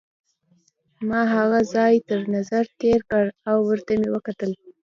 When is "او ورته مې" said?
3.49-4.09